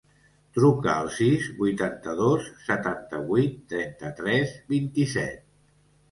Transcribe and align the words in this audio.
Truca 0.57 0.91
al 0.91 1.09
sis, 1.17 1.49
vuitanta-dos, 1.59 2.47
setanta-vuit, 2.69 3.59
trenta-tres, 3.73 4.55
vint-i-set. 4.73 5.45